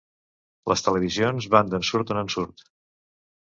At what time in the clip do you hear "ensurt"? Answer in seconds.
2.23-2.67